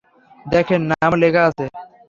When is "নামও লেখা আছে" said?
0.91-1.65